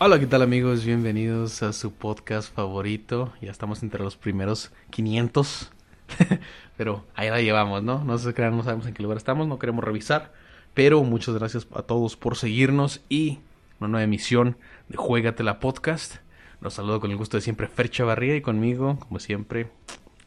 [0.00, 0.84] Hola, ¿qué tal amigos?
[0.84, 3.32] Bienvenidos a su podcast favorito.
[3.42, 5.70] Ya estamos entre los primeros 500.
[6.76, 8.04] pero ahí la llevamos, ¿no?
[8.04, 10.32] No se crean, no sabemos en qué lugar estamos, no queremos revisar.
[10.72, 13.40] Pero muchas gracias a todos por seguirnos y
[13.80, 14.56] una nueva emisión
[14.88, 16.16] de Juegatela Podcast.
[16.60, 19.68] Los saludo con el gusto de siempre Fer Chavarría y conmigo, como siempre,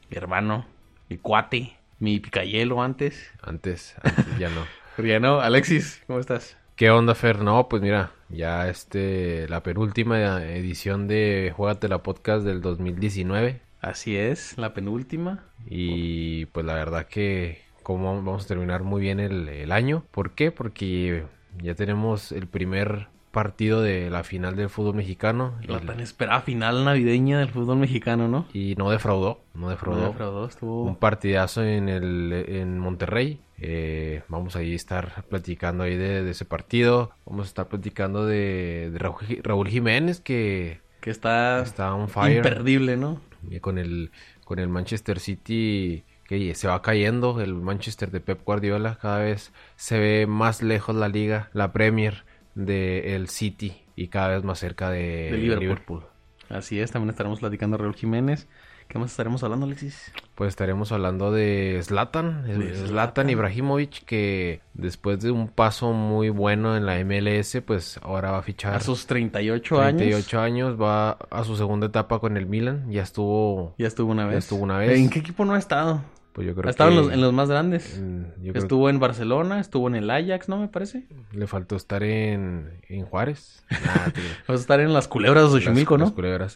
[0.10, 0.66] mi hermano,
[1.10, 3.30] mi cuate, mi picayelo antes.
[3.42, 4.62] Antes, antes ya no.
[4.96, 6.58] Pero ya no, Alexis, ¿cómo estás?
[6.76, 7.40] ¿Qué onda, Fer?
[7.40, 13.60] No, pues mira, ya este, la penúltima edición de Juegatela Podcast del 2019.
[13.82, 15.44] Así es, la penúltima.
[15.66, 20.06] Y pues la verdad que como vamos a terminar muy bien el, el año.
[20.12, 20.52] ¿Por qué?
[20.52, 21.26] Porque
[21.62, 25.56] ya tenemos el primer partido de la final del fútbol mexicano.
[25.66, 28.46] La tan esperada final navideña del fútbol mexicano, ¿no?
[28.54, 30.02] y no defraudó, no defraudó.
[30.02, 30.84] No defraudó, estuvo...
[30.84, 33.40] Un partidazo en el en Monterrey.
[33.58, 37.12] Eh, vamos ahí a estar platicando ahí de, de ese partido.
[37.26, 42.38] Vamos a estar platicando de, de Raúl, Raúl Jiménez que que está, está on fire.
[42.38, 43.20] imperdible, ¿no?
[43.50, 44.12] Y con el
[44.46, 49.52] con el Manchester City que se va cayendo, el Manchester de Pep Guardiola cada vez
[49.76, 52.24] se ve más lejos la liga, la Premier
[52.56, 55.60] del City y cada vez más cerca de, De Liverpool.
[55.64, 56.04] Liverpool.
[56.50, 58.48] Así es, también estaremos platicando de Raúl Jiménez.
[58.90, 60.12] ¿Qué más estaremos hablando, Alexis?
[60.36, 63.30] Pues estaremos hablando de Zlatan, De Zlatan.
[63.30, 68.42] Ibrahimovic, que después de un paso muy bueno en la MLS, pues ahora va a
[68.42, 69.98] fichar A sus 38, años.
[69.98, 74.26] 38 años, va a su segunda etapa con el Milan, ya estuvo, Ya estuvo una
[74.26, 74.40] vez.
[74.40, 75.00] estuvo una vez.
[75.00, 76.02] ¿En qué equipo no ha estado?
[76.34, 78.02] Pues yo creo Ha estado que en, los, en los más grandes.
[78.54, 80.58] Estuvo en Barcelona, estuvo en el Ajax, ¿no?
[80.58, 81.06] Me parece.
[81.34, 83.64] le faltó estar en, en Juárez.
[83.70, 84.12] Nah,
[84.48, 86.06] Vas a estar en las culebras de Xochimilco, las- ¿no?
[86.06, 86.56] las culebras.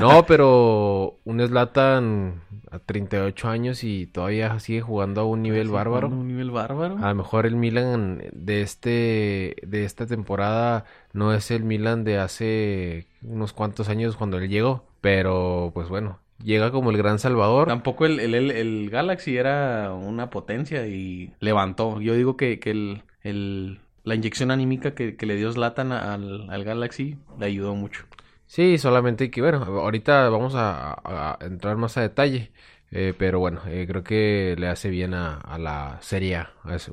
[0.00, 6.08] No, pero un Zlatan a 38 años y todavía sigue jugando a un nivel bárbaro.
[6.08, 6.98] Un nivel bárbaro.
[6.98, 12.18] A lo mejor el Milan de este de esta temporada no es el Milan de
[12.18, 17.68] hace unos cuantos años cuando él llegó, pero pues bueno, llega como el gran salvador.
[17.68, 22.00] Tampoco el, el, el- el Galaxy era una potencia y levantó.
[22.00, 26.50] Yo digo que, que el, el- la inyección anímica que, que le dio Zlatan al,
[26.50, 28.04] al Galaxy le ayudó mucho.
[28.46, 32.52] Sí, solamente que bueno, ahorita vamos a, entrar más a detalle.
[32.90, 36.52] eh, pero bueno, eh, creo que le hace bien a, a la Serie A,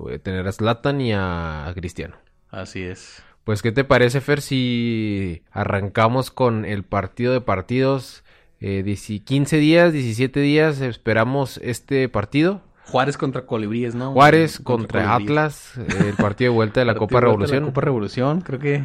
[0.10, 2.16] eh, tener a Zlatan y a, a Cristiano.
[2.50, 3.24] Así es.
[3.44, 8.24] Pues, ¿qué te parece, Fer, si arrancamos con el partido de partidos?
[8.60, 12.62] Eh, 10 15 días, 17 días, esperamos este partido.
[12.92, 14.12] Juárez contra Colibríes, ¿no?
[14.12, 15.16] Juárez contra.
[15.16, 17.64] Atlas, eh, el partido de vuelta de la Copa de vuelta de Revolución.
[17.64, 18.84] La Copa Revolución, creo que.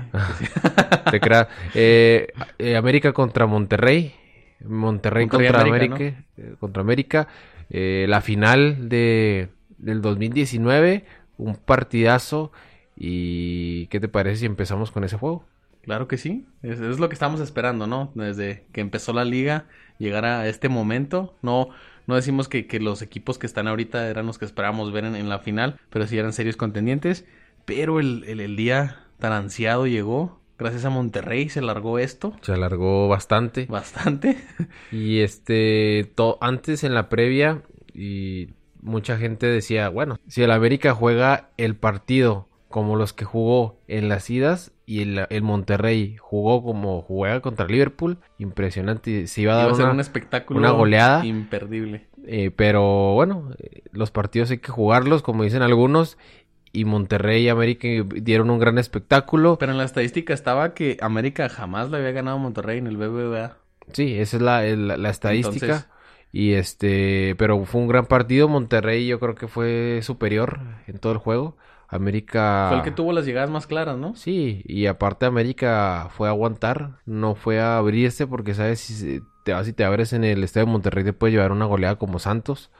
[1.11, 1.49] Te crea.
[1.75, 4.15] Eh, eh, América contra Monterrey.
[4.65, 6.25] Monterrey contra América, América.
[6.59, 7.29] contra América.
[7.69, 11.05] Eh, la final de, del 2019.
[11.39, 12.53] Un partidazo.
[12.97, 15.45] ¿Y qué te parece si empezamos con ese juego?
[15.83, 16.47] Claro que sí.
[16.63, 18.11] Es, es lo que estamos esperando, ¿no?
[18.15, 19.67] Desde que empezó la liga,
[19.99, 21.37] llegar a este momento.
[21.43, 21.69] No,
[22.07, 25.15] no decimos que, que los equipos que están ahorita eran los que esperábamos ver en,
[25.15, 27.25] en la final, pero sí eran serios contendientes.
[27.65, 30.41] Pero el, el- el día tan ansiado llegó.
[30.59, 33.67] Gracias a Monterrey se largó esto Se alargó bastante.
[33.67, 34.39] bastante.
[34.91, 38.49] Y este, to- antes en la previa, y
[38.81, 44.09] mucha gente decía, bueno, si el América juega el partido como los que jugó en
[44.09, 49.57] las idas y el, el Monterrey jugó como juega contra Liverpool, impresionante, se iba a
[49.57, 51.25] Iba dar a ser una, un espectáculo una goleada.
[51.25, 52.07] imperdible.
[52.27, 53.51] eh, pero bueno,
[53.93, 56.19] los partidos hay que jugarlos, como dicen algunos,
[56.73, 57.89] y Monterrey y América
[58.21, 59.57] dieron un gran espectáculo.
[59.59, 62.97] Pero en la estadística estaba que América jamás le había ganado a Monterrey en el
[62.97, 63.57] BBVA.
[63.93, 65.67] Sí, esa es la, la estadística.
[65.67, 65.89] Entonces-
[66.33, 68.49] Y este, pero fue un gran partido.
[68.49, 71.57] Monterrey yo creo que fue superior en todo el juego.
[71.89, 72.67] América.
[72.69, 74.15] Fue el que tuvo las llegadas más claras, ¿no?
[74.17, 79.53] Sí, y aparte América fue a aguantar, no fue a abrirse porque sabes si te
[79.53, 82.19] vas y te abres en el estadio de Monterrey te puede llevar una goleada como
[82.19, 82.71] Santos.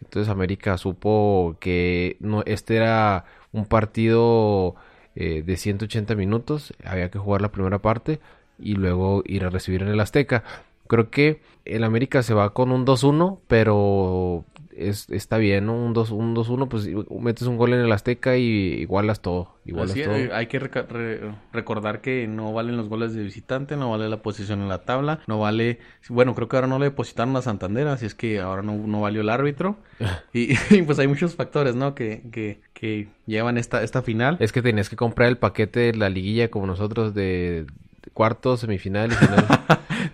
[0.00, 4.74] Entonces América supo que no este era un partido
[5.14, 8.20] eh, de 180 minutos, había que jugar la primera parte
[8.58, 10.42] y luego ir a recibir en el Azteca.
[10.86, 14.44] Creo que el América se va con un 2-1, pero
[14.76, 15.74] es, está bien, ¿no?
[15.74, 16.88] Un 2 un 2-1, pues
[17.20, 18.42] metes un gol en el Azteca y
[18.80, 19.54] igualas todo.
[19.64, 20.14] Igualas Así, todo.
[20.16, 21.20] eh, hay que reca- re-
[21.52, 25.20] recordar que no valen los goles de visitante, no vale la posición en la tabla,
[25.26, 25.78] no vale...
[26.08, 29.00] Bueno, creo que ahora no le depositaron a Santander, así es que ahora no, no
[29.00, 29.76] valió el árbitro.
[30.34, 31.94] y, y, pues hay muchos factores, ¿no?
[31.94, 34.36] Que, que, que llevan esta, esta final.
[34.40, 37.66] Es que tenías que comprar el paquete de la liguilla como nosotros de
[38.12, 39.46] cuartos, semifinal y final.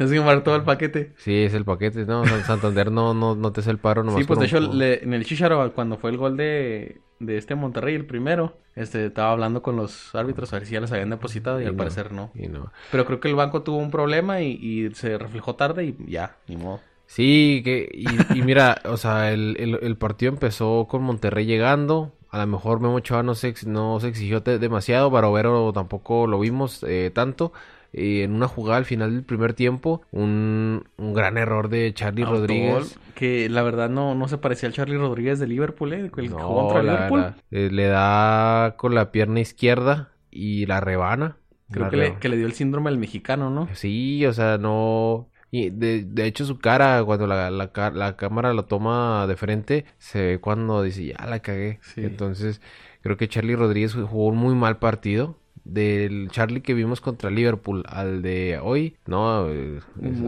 [0.05, 1.13] es que comprar todo el paquete.
[1.17, 2.07] Sí, es el paquete.
[2.07, 4.21] No, Santander no, no, no te hace el paro nomás.
[4.21, 7.95] Sí, pues de hecho, en el Chicharo, cuando fue el gol de, de este Monterrey,
[7.95, 11.61] el primero, este, estaba hablando con los árbitros a ver si ya les habían depositado
[11.61, 12.31] y, al parecer no.
[12.35, 12.73] Y no.
[12.91, 16.37] Pero creo que el banco tuvo un problema y, y se reflejó tarde y ya,
[16.49, 16.81] ni modo.
[17.11, 22.13] Sí, que, y, mira, o sea, el, el, partido empezó con Monterrey llegando.
[22.31, 26.85] A lo mejor Memo Ochoa no se, no se exigió demasiado, Barovero tampoco lo vimos
[26.85, 27.53] eh, tanto.
[27.93, 32.25] Y en una jugada al final del primer tiempo, un, un gran error de Charlie
[32.25, 32.99] Rodríguez.
[33.15, 36.01] Que la verdad no, no se parecía al Charlie Rodríguez de Liverpool, ¿eh?
[36.01, 37.35] El que jugó contra Liverpool.
[37.51, 41.37] Eh, le da con la pierna izquierda y la rebana.
[41.71, 43.69] Creo que, le, que le dio el síndrome del mexicano, ¿no?
[43.75, 48.55] Sí, o sea, no y de, de hecho su cara, cuando la, la, la, cámara
[48.55, 51.81] lo toma de frente, se ve cuando dice, ya la cagué.
[51.97, 52.61] Entonces,
[53.03, 55.40] creo que Charlie Rodríguez jugó un muy mal partido.
[55.73, 59.47] Del Charlie que vimos contra Liverpool al de hoy, no,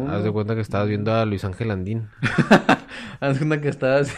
[0.09, 2.09] haz de cuenta que estabas viendo a Luis Ángel Andín.
[3.21, 4.15] haz de cuenta que estabas...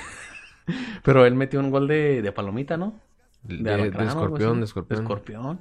[1.02, 3.00] Pero él metió un gol de, de palomita, ¿no?
[3.42, 4.98] De, de, escorpión, de escorpión.
[4.98, 5.60] De escorpión.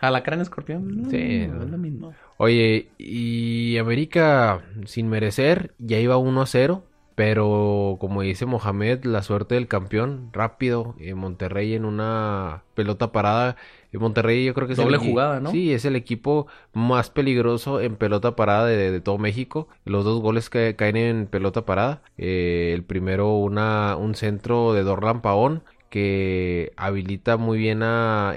[0.00, 1.06] Alacrán escorpión.
[1.10, 1.46] sí.
[1.48, 2.14] No es lo mismo.
[2.36, 6.84] Oye, y América, sin merecer, ya iba 1 a 0.
[7.14, 13.56] Pero como dice Mohamed, la suerte del campeón, rápido, en Monterrey en una pelota parada.
[13.98, 15.50] Monterrey yo creo que es Doble jugada, ¿no?
[15.50, 19.68] Sí, es el equipo más peligroso en pelota parada de, todo México.
[19.84, 22.02] Los dos goles que caen en pelota parada.
[22.18, 28.34] Eh, el primero una, un centro de Dorlan Paón que habilita muy bien a...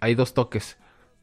[0.00, 0.78] hay dos toques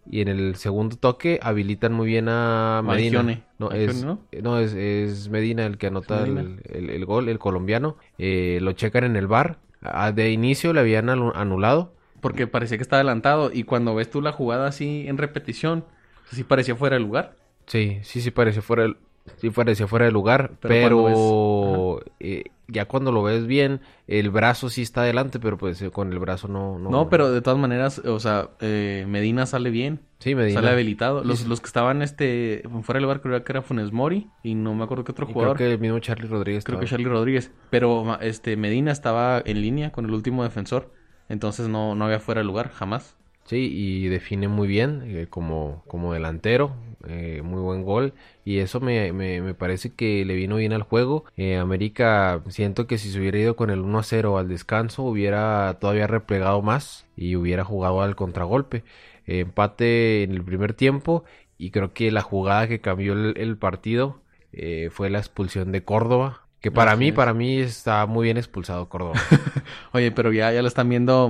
[0.09, 3.43] y en el segundo toque habilitan muy bien a Medina.
[3.57, 4.19] No, es, ¿no?
[4.59, 7.97] es, Medina el que anota el, gol, el colombiano.
[8.17, 9.59] Eh, lo checan en el bar.
[9.81, 11.93] Ah, de inicio le habían anulado.
[12.23, 13.51] Porque parecía que estaba adelantado.
[13.53, 15.85] Y cuando ves tú la jugada así en repetición,
[16.31, 17.35] sí parecía fuera de lugar.
[17.67, 18.97] Sí, sí, sí parecía fuera del
[19.37, 24.81] sí parecía fuera de lugar, pero, eh, ya cuando lo ves bien, el brazo sí
[24.81, 26.89] está adelante, pero pues eh, con el brazo no, no.
[26.89, 30.01] No, pero de todas maneras, o sea, eh, Medina sale bien.
[30.19, 30.61] Sí, Medina.
[30.61, 31.23] Sale habilitado.
[31.23, 34.73] Los, los que estaban este fuera de lugar creo que era Funes Mori y no
[34.73, 35.57] me acuerdo qué otro jugador.
[35.57, 36.63] Creo que el mismo Charlie Rodríguez.
[36.63, 37.51] Creo que Charlie Rodríguez.
[37.69, 40.91] Pero este Medina estaba en línea con el último defensor.
[41.29, 43.15] Entonces no, no había fuera de lugar, jamás.
[43.45, 46.73] Sí, y define muy bien como, como delantero.
[47.05, 48.13] Eh, muy buen gol
[48.45, 51.25] y eso me, me, parece que le vino bien al juego.
[51.35, 55.03] Eh, América siento que si se hubiera ido con el 1 a 0 al descanso
[55.03, 58.83] hubiera todavía replegado más y hubiera jugado al contragolpe.
[59.27, 61.25] empate en el primer tiempo
[61.57, 64.21] y creo que la jugada que cambió el, partido
[64.53, 66.42] eh, fue la expulsión de Córdoba.
[66.63, 69.15] Que para mí, para mí está muy bien expulsado Córdoba.
[69.92, 71.30] Oye, pero ya, ya lo están viendo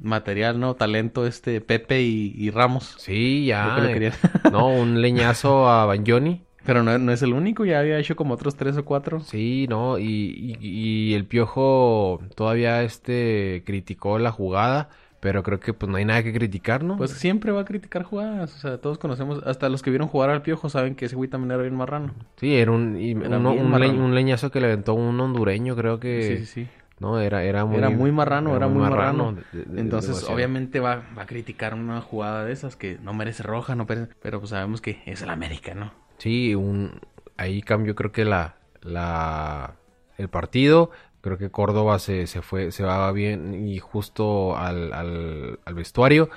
[0.00, 0.74] material, ¿no?
[0.74, 2.96] Talento este Pepe y, Ramos.
[2.98, 3.78] Sí, ya.
[3.88, 4.10] Eh,
[4.50, 6.42] no, un leñazo a Banjoni.
[6.66, 9.20] Pero no, no, es el único, ya había hecho como otros tres o cuatro.
[9.20, 14.88] Sí, no, y, y, el Piojo todavía este criticó la jugada,
[15.20, 16.96] pero creo que pues no hay nada que criticar, ¿no?
[16.96, 20.30] Pues siempre va a criticar jugadas, o sea, todos conocemos, hasta los que vieron jugar
[20.30, 22.14] al Piojo saben que ese güey también era bien marrano.
[22.36, 26.22] Sí, era un, un, leñazo que le aventó un hondureño, creo que...
[26.22, 26.68] Sí, sí, sí.
[27.00, 27.20] ¿no?
[27.20, 27.78] Era, era muy...
[27.78, 29.36] Era muy marrano, era, muy marrano.
[29.76, 33.86] Entonces, obviamente va, va, a criticar una jugada de esas que no merece roja, no
[33.86, 35.92] pero pues sabemos que es el América, ¿no?
[36.18, 37.00] Sí, un...
[37.36, 38.56] ahí cambió creo que la...
[38.82, 39.74] la
[40.18, 45.58] el partido, creo que Córdoba se, se fue, se va bien y justo al, al,
[45.64, 46.30] al vestuario,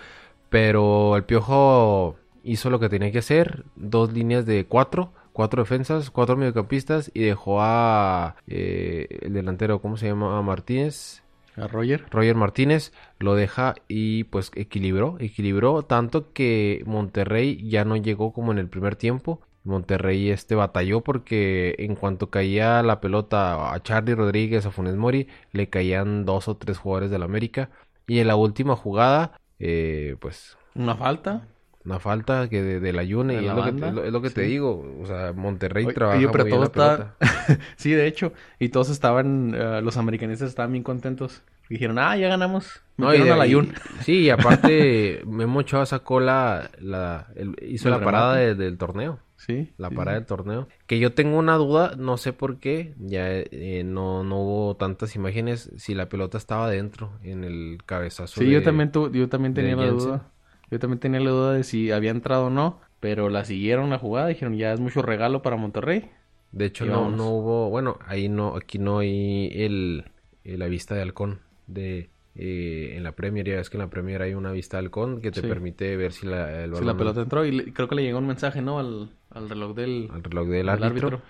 [0.50, 6.12] pero el Piojo hizo lo que tenía que hacer, dos líneas de cuatro, cuatro defensas,
[6.12, 10.38] cuatro mediocampistas y dejó a eh, el delantero, ¿cómo se llama?
[10.38, 11.24] A Martínez.
[11.56, 12.06] A Roger.
[12.10, 18.52] Roger Martínez lo deja y pues equilibró, equilibró tanto que Monterrey ya no llegó como
[18.52, 19.42] en el primer tiempo.
[19.64, 25.28] Monterrey este batalló porque en cuanto caía la pelota a Charlie Rodríguez, a Funes Mori,
[25.52, 27.70] le caían dos o tres jugadores del América.
[28.08, 30.58] Y en la última jugada, eh, pues...
[30.76, 31.48] Una falta.
[31.86, 34.84] una falta que de, la Yune y es lo, que, te digo.
[35.02, 37.16] O sea Monterrey trabaja pero muy está
[37.76, 42.28] sí de hecho y todos estaban uh, los americanistas estaban bien contentos dijeron ah ya
[42.28, 43.74] ganamos no, y, a la Yun.
[44.02, 47.28] sí y aparte Memo Ochoa sacó la, la
[47.62, 49.20] hizo la parada del torneo.
[49.36, 50.68] Sí la parada del torneo.
[50.86, 55.16] Que yo tengo una duda no sé por qué ya eh, no no hubo tantas
[55.16, 59.54] imágenes si la pelota estaba dentro en el cabezazo sí yo también tu, yo también
[59.54, 60.30] tenía la duda.
[60.72, 64.00] Yo también tenía la duda de si había entrado o no, pero la siguieron la
[64.00, 66.10] jugada, dijeron ya es mucho regalo para Monterrey.
[66.52, 70.06] De hecho, no, no hubo, bueno, ahí no, aquí no hay el,
[70.44, 73.46] la vista de halcón de, eh, en la Premier.
[73.48, 75.48] Ya ves que en la Premier hay una vista halcón que te Sí.
[75.48, 78.20] permite ver si la, el Si la pelota entró y le- creo que le llegó
[78.20, 78.80] un mensaje, ¿no?
[78.80, 81.22] Al, al reloj del, al reloj del del árbitro.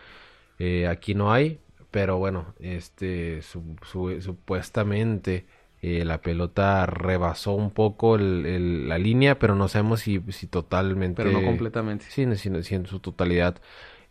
[0.60, 1.60] Eh, aquí no hay,
[1.92, 5.46] pero bueno, este su- su- supuestamente
[5.82, 10.48] eh, la pelota rebasó un poco el- el- la línea, pero no sabemos si, si
[10.48, 11.24] totalmente.
[11.24, 12.06] Pero no completamente.
[12.10, 13.58] Sí, si, si en su totalidad.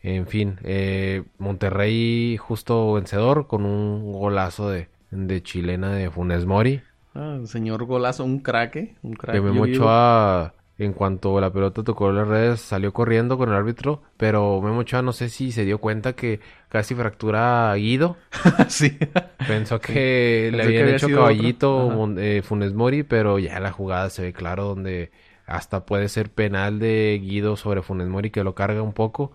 [0.03, 6.83] En fin, eh, Monterrey justo vencedor con un golazo de, de chilena de Funes Mori.
[7.15, 8.97] Ah, el señor golazo, un crack, ¿eh?
[9.03, 9.37] Un crack.
[9.37, 14.03] Que Memo Ochoa, en cuanto la pelota tocó las redes, salió corriendo con el árbitro,
[14.17, 16.41] pero Memo Ochoa no sé si se dio cuenta que
[16.71, 18.17] casi fractura a Guido.
[18.69, 18.99] sí.
[19.47, 23.73] Pensó que le Pensó que habían había hecho caballito eh, Funes Mori, pero ya la
[23.73, 25.11] jugada se ve claro donde
[25.47, 29.33] hasta puede ser penal de Guido sobre Funes Mori que lo carga un poco.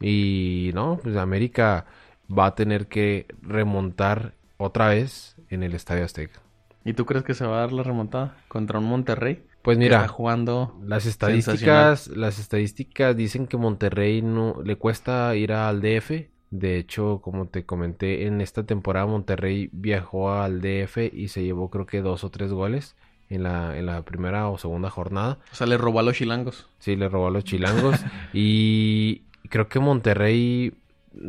[0.00, 1.84] Y no, pues América
[2.30, 6.40] va a tener que remontar otra vez en el Estadio Azteca.
[6.84, 9.42] ¿Y tú crees que se va a dar la remontada contra un Monterrey?
[9.62, 10.78] Pues mira, está jugando.
[10.84, 16.28] Las estadísticas, las estadísticas dicen que Monterrey no le cuesta ir al DF.
[16.50, 21.68] De hecho, como te comenté, en esta temporada Monterrey viajó al DF y se llevó
[21.68, 22.96] creo que dos o tres goles
[23.28, 25.38] en la, en la primera o segunda jornada.
[25.52, 26.68] O sea, le robó a los chilangos.
[26.78, 28.00] Sí, le robó a los chilangos.
[28.32, 30.72] y creo que Monterrey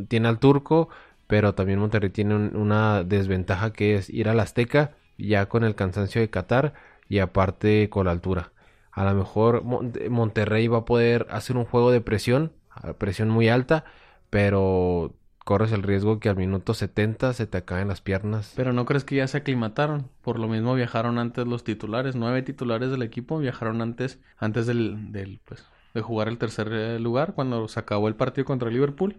[0.07, 0.89] tiene al turco,
[1.29, 5.75] pero también Monterrey tiene un- una desventaja que es ir al Azteca ya con el
[5.75, 6.73] cansancio de Qatar
[7.07, 8.51] y aparte con la altura.
[8.91, 12.51] A lo mejor Mon- Monterrey va a poder hacer un juego de presión,
[12.97, 13.85] presión muy alta,
[14.29, 15.13] pero
[15.45, 18.53] corres el riesgo que al minuto 70 se te acaben las piernas.
[18.55, 20.09] Pero no crees que ya se aclimataron.
[20.23, 22.15] Por lo mismo viajaron antes los titulares.
[22.15, 26.99] Nueve titulares del equipo viajaron antes, antes del, del pues, de jugar el tercer eh,
[26.99, 27.33] lugar.
[27.33, 29.17] Cuando se acabó el partido contra Liverpool.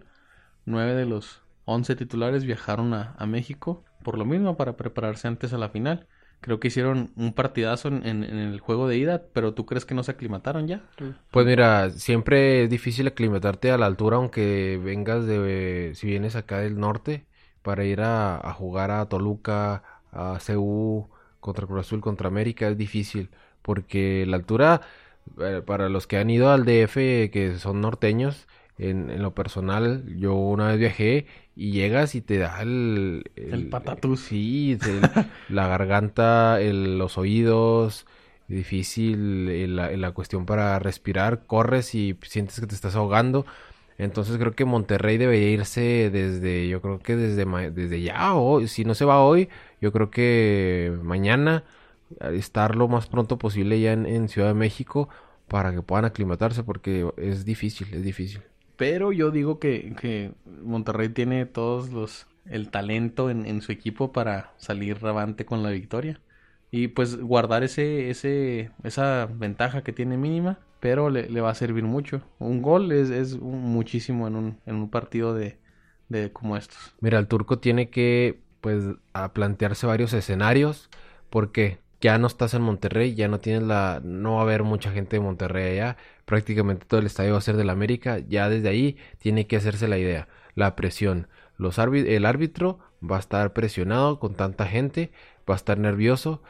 [0.65, 1.41] Nueve de los
[1.73, 3.83] once titulares viajaron a, a México.
[4.03, 6.07] Por lo mismo, para prepararse antes a la final.
[6.41, 9.27] Creo que hicieron un partidazo en, en- en el juego de ida.
[9.33, 10.89] Pero tú crees que no se aclimataron ya.
[11.31, 16.59] Pues mira, siempre es difícil aclimatarte a la altura, aunque vengas de, si vienes acá
[16.59, 17.25] del norte,
[17.61, 21.09] para ir a, a jugar a Toluca, a CU,
[21.39, 23.29] contra Cruz Azul, contra América, es difícil,
[23.61, 24.81] porque la altura,
[25.39, 28.47] eh, para los que han ido al DF, que son norteños,
[28.77, 33.23] en, en lo personal, yo una vez viajé y llegas y te da el...
[33.35, 34.21] El patatús.
[34.21, 35.01] Sí, el-
[35.47, 38.05] la garganta, el- los oídos,
[38.47, 43.45] difícil en la, la cuestión para respirar, corres y sientes que te estás ahogando.
[43.97, 48.83] Entonces creo que Monterrey debería irse desde, yo creo que desde, desde ya, o si
[48.85, 51.63] no se va hoy, yo creo que mañana
[52.21, 55.09] eh, estar lo más pronto posible ya en, en Ciudad de México
[55.47, 58.41] para que puedan aclimatarse porque es difícil, es difícil.
[58.81, 60.33] Pero yo digo que,
[60.63, 66.19] Monterrey tiene todos los el talento en, su equipo para salir avante con la victoria.
[66.71, 71.83] Y pues guardar ese, ese, esa ventaja que tiene mínima, pero le, va a servir
[71.83, 72.23] mucho.
[72.39, 75.59] Un gol es, es muchísimo en un, en un partido de,
[76.09, 76.95] de como estos.
[77.01, 78.83] Mira, el turco tiene que, pues,
[79.13, 80.89] a plantearse varios escenarios,
[81.29, 84.91] porque ya no estás en Monterrey, ya no tienes la, no va a haber mucha
[84.91, 85.97] gente de Monterrey allá,
[86.31, 89.87] prácticamente todo el estadio va a ser del América, ya desde ahí tiene que hacerse
[89.87, 91.27] la idea, la presión.
[91.57, 95.11] Los el árbitro va a estar presionado con tanta gente,
[95.49, 96.41] va a estar nervioso.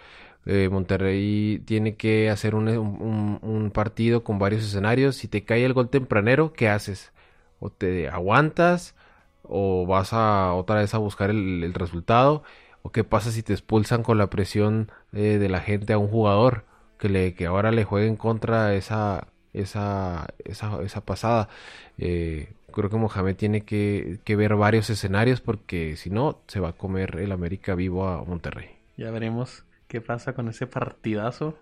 [0.46, 5.16] Eh, Monterrey tiene que hacer un, un- partido con varios escenarios.
[5.18, 7.12] Si te cae el gol tempranero, ¿qué haces?
[7.60, 8.96] O te aguantas,
[9.44, 12.44] o vas a otra vez a buscar el, el resultado,
[12.84, 16.08] o qué pasa si te expulsan con la presión eh, de la gente a un
[16.10, 16.66] jugador
[16.98, 21.50] que le que ahora le juegue en contra esa esa esa, esa pasada.
[21.98, 26.70] Eh, creo que Mohamed tiene que, que ver varios escenarios porque si no se va
[26.70, 31.58] a comer el América vivo a Monterrey Ya veremos qué pasa con ese partidazo,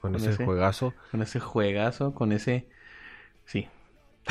[0.00, 0.94] con Con ese ese- juegazo.
[1.10, 2.68] con ese juegazo, con ese...
[3.46, 3.68] Sí,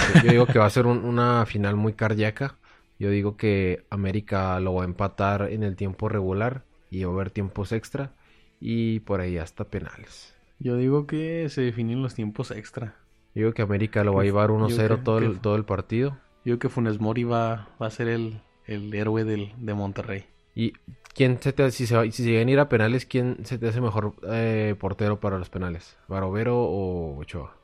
[0.05, 2.59] Yo, digo que va a ser un- una final muy cardíaca.
[2.99, 7.13] Yo digo que América lo va a empatar en el tiempo regular y va a
[7.15, 8.15] haber tiempos extra
[8.59, 10.35] y por ahí hasta penales.
[10.59, 13.00] yo digo que se definen los tiempos extra.
[13.33, 15.63] Yo digo que América lo va a llevar yo 1-0 que- todo, el, todo el
[15.65, 16.11] partido.
[16.43, 20.25] Yo creo que Funes Mori va, va a ser el, el héroe del, de Monterrey.
[20.55, 20.73] ¿Y
[21.13, 23.57] quién se te, si se, va- si se llegan a ir a penales, quién se
[23.57, 25.97] te hace mejor eh, portero para los penales?
[26.07, 27.55] ¿Barovero o Ochoa?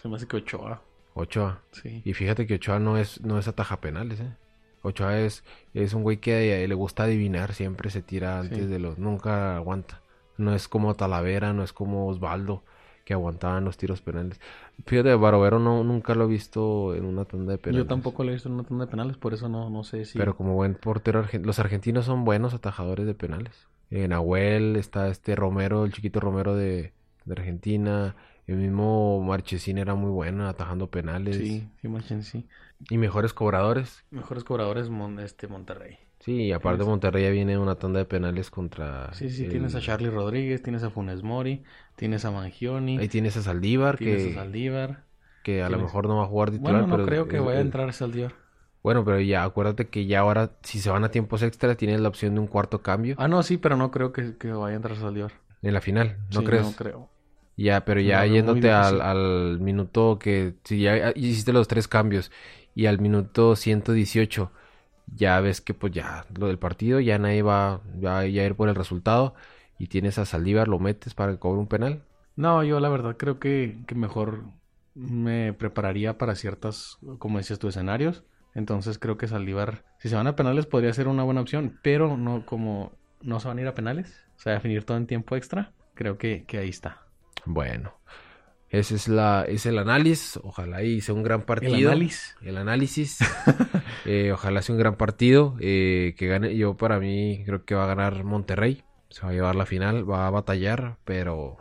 [0.00, 0.80] Se me hace que Ochoa.
[1.14, 1.60] Ochoa.
[1.72, 2.02] Sí.
[2.04, 4.30] Y fíjate que Ochoa no es, no es ataja penales, ¿eh?
[4.82, 5.42] Ochoa es,
[5.74, 8.66] es un güey que eh, le gusta adivinar, siempre se tira antes Sí.
[8.66, 8.98] de los...
[8.98, 10.02] Nunca aguanta.
[10.36, 12.62] No es como Talavera, no es como Osvaldo,
[13.04, 14.38] que aguantaban los tiros penales.
[14.84, 17.84] Fíjate, Barovero no, nunca lo he visto en una tanda de penales.
[17.84, 20.04] Yo tampoco le he visto en una tanda de penales, por eso no, no sé
[20.04, 20.18] si...
[20.18, 23.66] Pero como buen portero, argen- los argentinos son buenos atajadores de penales.
[23.90, 26.92] eh, Nahuel, está este Romero, el chiquito Romero de,
[27.24, 28.16] de Argentina.
[28.46, 31.36] El mismo Marchesín era muy bueno atajando penales.
[31.36, 32.46] Sí, sí, Marchesín, sí.
[32.90, 34.04] Y mejores cobradores.
[34.10, 34.88] Mejores cobradores,
[35.22, 35.98] este Monterrey.
[36.26, 39.14] Sí, aparte de Monterrey ya viene una tanda de penales contra...
[39.14, 41.62] Sí, sí, tienes a Charlie Rodríguez, tienes a Funes Mori,
[41.94, 42.98] tienes a Mangioni.
[42.98, 43.96] Ahí tienes a Saldívar.
[43.96, 44.32] Tienes que...
[44.32, 45.04] a Saldívar.
[45.44, 47.62] Que a lo mejor no va a jugar titular, bueno, no creo que vaya a
[47.62, 48.34] entrar Saldívar.
[48.82, 52.08] Bueno, pero ya acuérdate que ya ahora, si se van a tiempos extra, tienes la
[52.08, 53.14] opción de un cuarto cambio.
[53.18, 55.30] Ah, no, sí, pero no creo que, que vaya a entrar Saldívar.
[55.62, 56.64] En la final, ¿no sí, crees?
[56.64, 57.08] No creo.
[57.56, 60.54] Ya, pero ya No, yéndote al, al minuto que...
[60.64, 62.32] Si ya hiciste los tres cambios
[62.74, 64.50] y al minuto 118
[65.06, 68.54] ya ves que pues ya lo del partido, ya nadie va ya, ya a ir
[68.54, 69.34] por el resultado
[69.78, 72.02] y tienes a Saldívar, lo metes para que cobre un penal.
[72.34, 74.44] No, yo la verdad creo que, que mejor
[74.94, 78.24] me prepararía para ciertas, como decías tú, escenarios.
[78.54, 82.16] Entonces creo que Saldívar, si se van a penales, podría ser una buena opción, pero
[82.16, 85.36] no como no se van a ir a penales, o sea, definir todo en tiempo
[85.36, 87.02] extra, creo que, que ahí está.
[87.44, 87.92] Bueno,
[88.78, 91.74] ese es la es el análisis, ojalá y sea un gran partido.
[91.76, 92.36] El análisis.
[92.42, 93.18] El análisis.
[94.08, 95.56] Eh, ojalá sea un gran partido.
[95.60, 96.56] eh, que gane.
[96.56, 98.84] Yo para mí creo que va a ganar Monterrey.
[99.08, 100.08] Se va a llevar la final.
[100.08, 101.56] Va a batallar, pero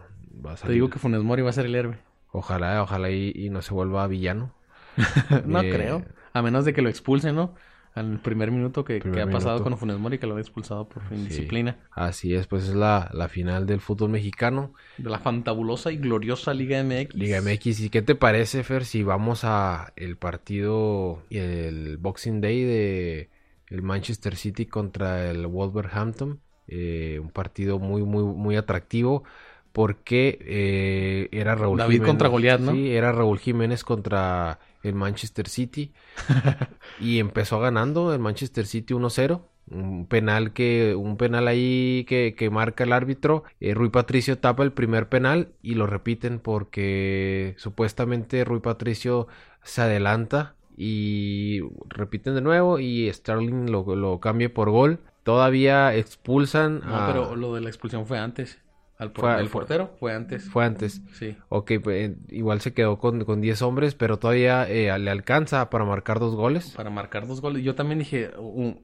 [0.46, 0.74] va a Te salir.
[0.76, 1.98] digo que Funes Mori va a ser el héroe.
[2.32, 4.54] Ojalá, ojalá y, y no se vuelva villano.
[5.46, 6.06] no Eh, creo.
[6.34, 7.56] A menos de que lo expulsen, ¿no?
[7.96, 9.64] Al primer minuto que, ha pasado minuto.
[9.64, 11.16] con Funes Mori, que lo han expulsado por Sí.
[11.16, 11.78] indisciplina.
[11.92, 14.74] Así es, pues es la, la final del fútbol mexicano.
[14.98, 17.16] De la fantabulosa y gloriosa Liga MX.
[17.16, 17.80] Liga MX.
[17.80, 23.30] ¿Y qué te parece, Fer, si vamos a el partido, el Boxing Day de
[23.70, 26.42] el Manchester City contra el Wolverhampton?
[26.68, 29.24] Eh, un partido muy, muy, muy atractivo
[29.72, 32.10] porque eh, era Raúl David Jiménez.
[32.10, 32.72] contra Goliat, ¿no?
[32.72, 35.94] Sí, era Raúl Jiménez contra el Manchester City
[37.00, 39.42] y empezó ganando el Manchester City 1-0.
[39.68, 43.44] Un penal que, un penal ahí que, que marca el árbitro.
[43.60, 49.28] Eh, Rui Patricio tapa el primer penal y lo repiten porque supuestamente Rui Patricio
[49.64, 55.00] se adelanta y repiten de nuevo y Sterling lo, lo cambia por gol.
[55.24, 58.62] Todavía expulsan No, a- pero lo de la expulsión fue antes.
[58.98, 60.50] Al por- Fue- el portero fue antes.
[60.50, 61.02] fue antes.
[61.14, 61.36] Sí.
[61.50, 65.84] Ok, pues, igual se quedó con, con 10 hombres, pero todavía eh, le alcanza para
[65.84, 66.74] marcar dos goles.
[66.78, 67.62] Para marcar dos goles.
[67.64, 68.32] Yo también dije,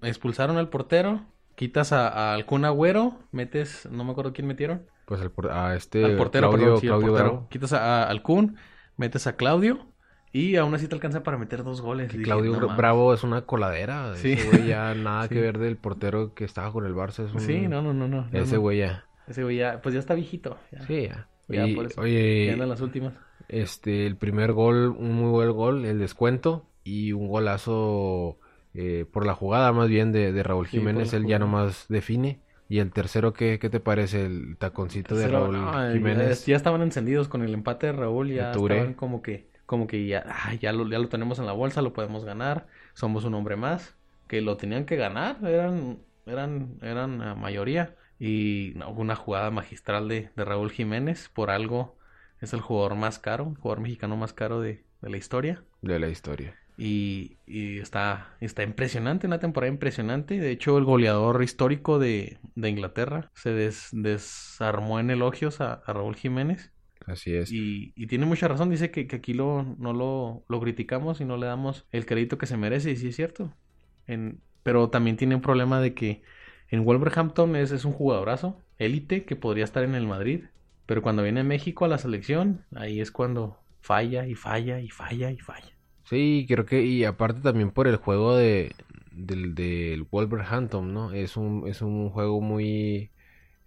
[0.02, 1.22] expulsaron al portero,
[1.56, 4.84] quitas a, a Kun Agüero, metes, no me acuerdo quién metieron.
[5.06, 7.48] Pues al a este al portero, Claudio, perdón, sí, al Claudio portero.
[7.50, 8.58] Quitas a, a- al Kun,
[8.98, 9.88] metes a Claudio
[10.34, 12.12] y aún así te alcanza para meter dos goles.
[12.12, 12.76] Dije, Claudio no.
[12.76, 14.16] Bravo es una coladera.
[14.16, 14.34] Sí.
[14.34, 15.36] Ese güey ya nada Sí.
[15.36, 17.26] que ver del portero que estaba con el Barça.
[17.26, 17.40] Es un...
[17.42, 18.28] Sí, no, no, no, no.
[18.34, 18.62] Ese no.
[18.62, 19.06] güey ya.
[19.28, 20.58] Ese güey ya, pues ya está viejito.
[20.72, 21.28] Ya, Sí, ya.
[21.48, 22.02] Ya, Y, por eso.
[22.02, 23.14] oye, ya andan las últimas.
[23.50, 28.40] este, el primer gol, un muy buen gol, el descuento y un golazo
[28.74, 31.14] eh, por la jugada más bien de, de Raúl Jiménez.
[31.14, 31.40] Él ya jugada.
[31.40, 32.40] nomás define.
[32.70, 34.26] Y el tercero, ¿qué, qué te parece?
[34.26, 36.46] El taconcito de Tercero, Raúl no, ya- Jiménez.
[36.46, 40.24] Ya, estaban encendidos con el empate de Raúl, ya estaban como que, como que ya,
[40.26, 43.58] ah, ya lo, ya lo tenemos en la bolsa, lo podemos ganar, somos un hombre
[43.58, 47.98] más, que lo tenían que ganar, eran, eran, eran la mayoría.
[48.24, 51.98] Y no, una jugada magistral de, de Raúl Jiménez, por algo
[52.40, 55.64] es el jugador más caro, el jugador mexicano más caro de, de la historia.
[55.82, 56.56] De la historia.
[56.78, 60.40] Y, y está, está impresionante, una temporada impresionante.
[60.40, 65.94] De hecho, el goleador histórico de, de Inglaterra se des- desarmó en elogios a, a
[65.94, 66.72] Raúl Jiménez.
[67.06, 67.52] Así es.
[67.52, 71.26] Y, y tiene mucha razón, dice que, que aquí lo, no lo, lo criticamos y
[71.26, 73.54] no le damos el crédito que se merece, y sí es cierto.
[74.08, 76.24] En, pero también tiene un problema de que
[76.72, 80.46] en Wolverhampton es, es un jugadorazo, élite, que podría estar en el Madrid.
[80.86, 84.90] Pero cuando viene a México a la selección, ahí es cuando falla y falla y
[84.90, 85.72] falla y falla.
[86.06, 88.74] Sí, creo que, y aparte también por el juego de
[89.12, 91.12] del, Wolverhampton, ¿no?
[91.12, 93.12] Es un, es un juego muy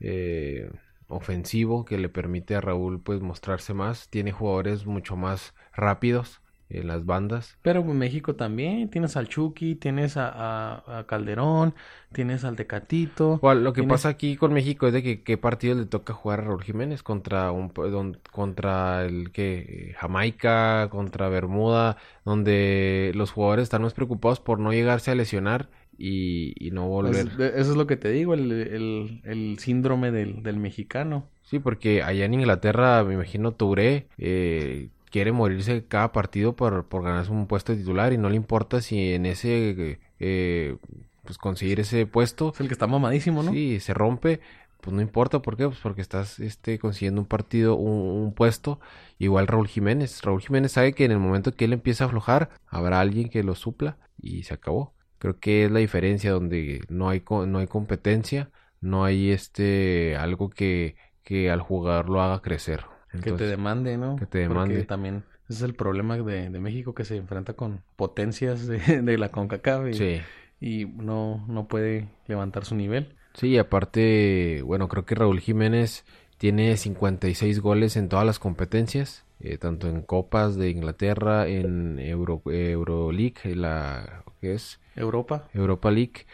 [0.00, 0.70] eh,
[1.08, 4.08] ofensivo que le permite a Raúl pues mostrarse más.
[4.08, 6.40] Tiene jugadores mucho más rápidos
[6.70, 7.57] en las bandas.
[7.62, 11.74] Pero en México también tienes al Chucky, tienes a, a- a Calderón,
[12.12, 13.38] tienes al Tecatito.
[13.40, 16.12] Cual- lo que tienes- pasa aquí con México es de que qué partido le toca
[16.14, 23.31] jugar a Raúl Jiménez contra un don- contra el que Jamaica, contra Bermuda, donde los
[23.31, 27.29] jugadores están más preocupados por no llegarse a lesionar y, y no volver.
[27.38, 31.29] Eso es lo que te digo, el, el- el síndrome del, del mexicano.
[31.42, 37.05] Sí, porque allá en Inglaterra, me imagino Touré eh, quiere morirse cada partido por, por
[37.05, 40.77] ganarse un puesto de titular y no le importa si en ese, eh,
[41.22, 43.53] pues conseguir ese puesto, Es el que está mamadísimo, ¿no?
[43.53, 44.40] sí, se rompe,
[44.81, 45.68] pues no importa, ¿por qué?
[45.68, 48.81] Pues porque estás este, consiguiendo un partido, un, un puesto,
[49.20, 50.20] igual Raúl Jiménez.
[50.22, 53.44] Raúl Jiménez sabe que en el momento que él empieza a aflojar, habrá alguien que
[53.44, 54.94] lo supla y se acabó.
[55.20, 58.50] Creo que es la diferencia donde no hay, no hay competencia,
[58.81, 62.93] no hay este algo que, que al jugador lo haga crecer.
[63.22, 64.16] Que te demande, ¿no?
[64.16, 64.74] que te demande.
[64.74, 68.79] Porque también ese es el problema de, de México que se enfrenta con potencias de,
[69.03, 70.20] de la CONCACAF y, sí.
[70.61, 73.14] y no, no puede levantar su nivel.
[73.35, 76.05] Sí, y aparte, bueno, creo que Raúl Jiménez
[76.38, 82.42] tiene 56 goles en todas las competencias, eh, tanto en copas de Inglaterra, en Euro,
[82.46, 84.81] Euroleague, la ¿qué es?
[84.94, 86.27] Europa, Europa League,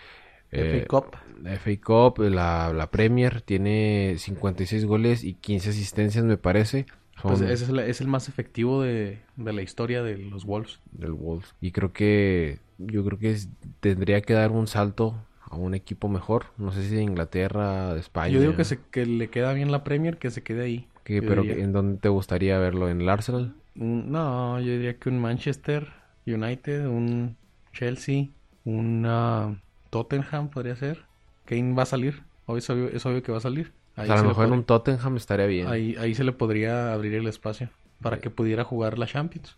[0.53, 1.17] eh, FA Cup.
[1.43, 6.87] la FA Cup, la, la Premier, tiene 56 goles y 15 asistencias, me parece.
[7.21, 10.45] Son Pues ese es, la- es el más efectivo de, de la historia de los
[10.47, 10.81] Wolves.
[10.93, 11.55] del Wolves.
[11.61, 13.49] Y creo que yo creo que es-
[13.81, 16.47] tendría que dar un salto a un equipo mejor.
[16.57, 18.33] No sé si de Inglaterra, de España.
[18.33, 20.89] Yo digo que, se, que le queda bien la Premier, que se quede ahí.
[21.05, 21.63] Que- pero diría.
[21.65, 22.89] ¿en dónde te gustaría verlo?
[22.89, 23.55] ¿En el Arsenal?
[23.75, 25.89] Mm, No, yo diría que un Manchester
[26.27, 27.37] United, un
[27.73, 28.29] Chelsea,
[28.65, 29.61] un ah,
[29.91, 31.05] Tottenham podría ser.
[31.45, 33.73] Kane va a salir, obvio, es obvio, es obvio que va a salir.
[33.97, 35.67] O Ahí, sea, a lo mejor en un Tottenham estaría bien.
[35.67, 37.69] ahí, ahí se le podría abrir el espacio
[38.01, 38.23] para Sí.
[38.23, 39.57] que pudiera jugar la Champions.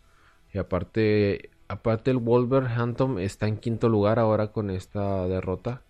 [0.53, 5.81] Y aparte, aparte el Wolverhampton está en quinto lugar ahora con esta derrota.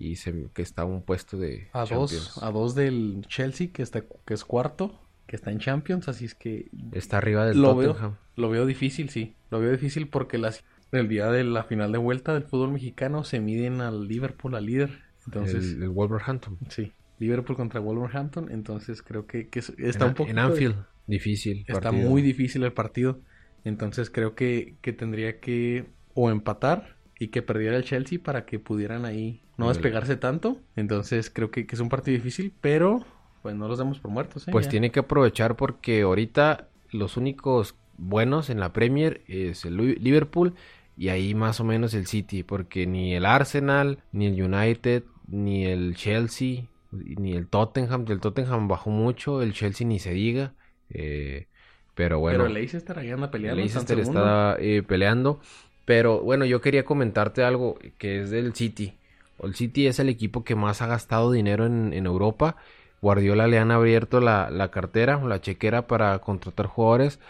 [0.00, 2.34] Y se, que está un puesto de A Champions.
[2.36, 6.24] dos, a dos del Chelsea, que está, que es cuarto, que está en Champions, así
[6.24, 7.96] es que Está arriba del lo Tottenham.
[8.12, 9.34] veo, lo veo difícil, sí.
[9.50, 13.24] Lo veo difícil porque las, el día de la final de vuelta del fútbol mexicano
[13.24, 14.90] se miden al Liverpool, al líder.
[15.26, 16.58] Entonces, el, el Wolverhampton.
[16.68, 18.50] sí, Liverpool contra Wolverhampton.
[18.50, 20.30] Entonces creo que, que es- está en, un poco...
[20.30, 20.76] en Anfield.
[21.06, 21.64] Difícil.
[21.66, 22.08] Está partido.
[22.08, 23.20] muy difícil el partido.
[23.64, 28.58] Entonces creo que, que tendría que o empatar y que perdiera el Chelsea para que
[28.58, 30.58] pudieran ahí no despegarse tanto.
[30.76, 33.04] Entonces creo que, que es un partido difícil, pero
[33.42, 34.46] pues no los damos por muertos.
[34.46, 34.50] ¿eh?
[34.52, 34.70] Pues Ya.
[34.70, 40.54] tiene que aprovechar porque ahorita los únicos buenos en la Premier es el Liverpool
[40.98, 45.64] y ahí más o menos el City, porque ni el Arsenal, ni el United, ni
[45.64, 50.54] el Chelsea, ni el Tottenham, el Tottenham bajó mucho, el Chelsea ni se diga,
[50.90, 51.46] eh,
[51.94, 53.60] pero bueno, Pero Leicester ahí anda peleando.
[53.60, 55.40] Leicester está eh, peleando,
[55.84, 58.94] pero bueno, yo quería comentarte algo que es del City.
[59.42, 62.56] El City es el equipo que más ha gastado dinero en, en Europa.
[63.00, 67.20] Guardiola le han abierto la, la cartera, la chequera para contratar jugadores.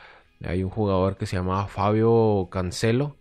[0.42, 3.16] Hay un jugador que se llamaba Fabio Cancelo,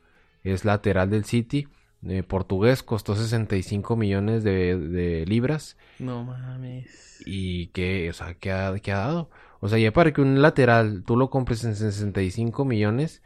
[0.53, 1.67] es lateral del City,
[2.07, 7.21] eh, portugués, costó 65 millones de, de libras No mames.
[7.25, 9.29] y que, o sea, que ha, dado.
[9.59, 13.21] O sea, ya para que un lateral tú lo compres en 65 millones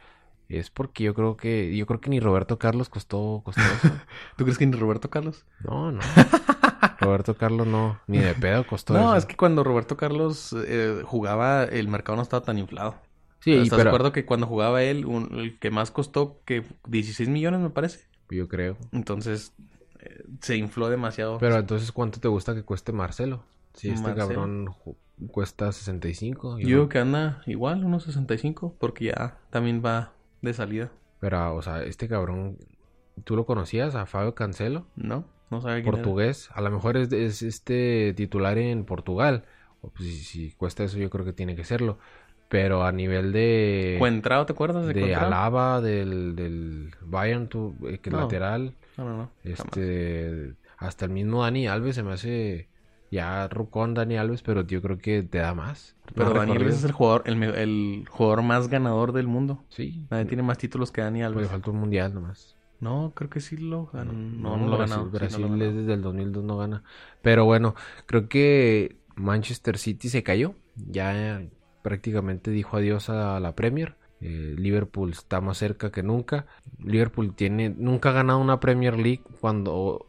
[0.48, 3.90] es porque yo creo que yo creo que ni Roberto Carlos costó costó eso.
[4.36, 5.44] ¿Tú crees que ni Roberto Carlos?
[5.64, 6.00] No, no.
[7.00, 9.16] Roberto Carlos no, ni de pedo costó No, eso.
[9.16, 12.96] es que cuando Roberto Carlos eh, jugaba, el mercado no estaba tan inflado.
[13.42, 16.62] Sí, ¿Estás pero de acuerdo que cuando jugaba él, un- el que más costó que
[16.86, 18.06] 16 millones, me parece?
[18.30, 18.78] yo creo.
[18.92, 19.52] Entonces,
[20.00, 21.38] eh, se infló demasiado.
[21.38, 23.44] Pero entonces ¿cuánto te gusta que cueste Marcelo?
[23.74, 24.28] Si este Marcelo.
[24.28, 24.74] cabrón
[25.28, 26.58] cuesta 65.
[26.58, 30.90] Yo digo que anda igual, unos 65, porque ya también va de salida.
[31.20, 32.58] Pero, o sea, este cabrón,
[33.24, 34.86] ¿tú lo conocías a Fabio Cancelo?
[34.96, 35.24] ¿No?
[35.50, 36.02] No sabe quién era.
[36.02, 36.48] portugués.
[36.54, 39.44] A lo mejor es, es este titular en Portugal.
[39.82, 41.98] O pues, si, si cuesta eso, yo creo que tiene que serlo.
[42.52, 45.26] Pero a nivel de, ¿Cuentrao, te acuerdas de, de Cuentrao?
[45.26, 48.20] Alaba, del, del Bayern, tu- eh, que No.
[48.20, 49.30] lateral, No, no, no.
[49.42, 49.56] jamás.
[49.78, 52.68] este, hasta el mismo Dani Alves se me hace
[53.10, 55.96] ya rucón Dani Alves, pero yo creo que te da más.
[56.14, 59.64] Pero Más Dani Alves es el jugador, el, el jugador más ganador del mundo.
[59.70, 61.48] Sí, Nadie tiene más títulos que Dani le Alves.
[61.48, 62.54] falta un mundial nomás.
[62.80, 64.12] No, creo que sí lo ganó.
[64.12, 65.04] No, no, lo Brasil, ganó.
[65.04, 66.82] Sí, no Brasil lo desde el 2002 no gana.
[67.22, 70.54] Pero bueno, creo que Manchester City se cayó.
[70.74, 71.40] Ya
[71.82, 73.96] prácticamente dijo adiós a la Premier.
[74.20, 76.46] Eh, Liverpool está más cerca que nunca.
[76.78, 80.06] Liverpool tiene nunca ha ganado una Premier League cuando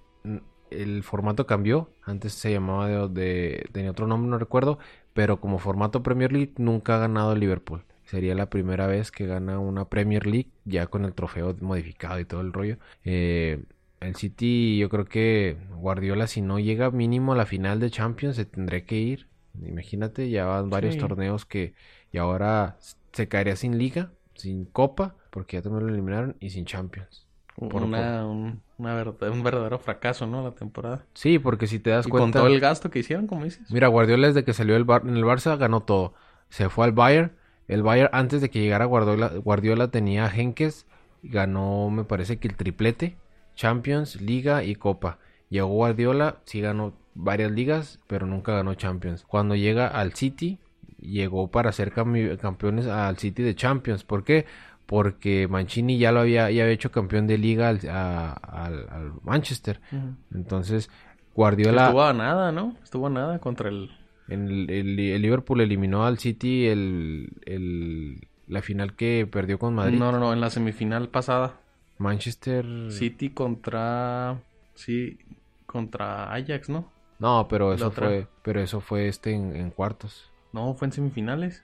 [0.69, 1.89] el formato cambió.
[2.03, 4.79] Antes se llamaba de, tenía otro nombre, no recuerdo.
[5.13, 7.83] Pero como formato Premier League nunca ha ganado Liverpool.
[8.05, 12.25] Sería la primera vez que gana una Premier League ya con el trofeo modificado y
[12.25, 12.77] todo el rollo.
[13.05, 13.63] Eh,
[14.01, 18.35] el City, yo creo que Guardiola, si no llega mínimo a la final de Champions,
[18.35, 19.27] se tendría que ir.
[19.61, 20.99] Imagínate, ya van varios Sí.
[20.99, 21.73] torneos que.
[22.11, 22.77] Y ahora
[23.11, 27.27] se caería sin liga, sin copa, porque ya también lo eliminaron, y sin Champions.
[27.55, 30.43] Por Una, un, una verdad- un verdadero fracaso, ¿no?
[30.43, 31.05] La temporada.
[31.13, 32.39] Sí, porque si te das Y con cuenta.
[32.39, 33.69] todo el gasto que hicieron, como dices.
[33.71, 36.13] Mira, Guardiola desde que salió el Bar- en el Barça ganó todo.
[36.49, 37.33] Se fue al Bayern.
[37.67, 40.87] El Bayern antes de que llegara Guardiola, Guardiola tenía a Henkes.
[41.21, 43.17] Ganó, me parece que el triplete.
[43.55, 45.19] Champions, Liga y Copa.
[45.49, 49.23] Llegó Guardiola, sí ganó varias ligas, pero nunca ganó Champions.
[49.23, 50.59] Cuando llega al City,
[50.99, 54.03] llegó para ser campeones al City de Champions.
[54.03, 54.45] ¿Por qué?
[54.85, 59.11] Porque Mancini ya lo había, ya había hecho campeón de liga al, a- al- al
[59.23, 59.79] Manchester.
[60.33, 60.89] Entonces,
[61.35, 61.85] Guardiola...
[61.85, 62.75] Estuvo a nada, ¿no?
[62.83, 63.89] Estuvo a nada contra el...
[64.27, 69.73] En el, el- el Liverpool eliminó al City el, el- la final que perdió con
[69.75, 69.97] Madrid.
[69.97, 71.59] No, no, no, en la semifinal pasada.
[71.97, 72.65] Manchester...
[72.89, 74.41] City contra...
[74.75, 75.17] Sí,
[75.65, 76.91] contra Ajax, ¿no?
[77.23, 80.29] No, pero eso fue, pero eso fue este en, en cuartos.
[80.51, 81.63] No, fue en semifinales.